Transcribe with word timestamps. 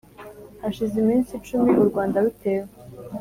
hashize 0.61 0.95
iminsi 1.03 1.31
icumi 1.39 1.69
u 1.81 1.83
rwanda 1.89 2.17
rutewe, 2.23 2.69